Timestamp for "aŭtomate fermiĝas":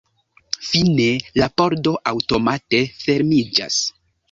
2.13-3.81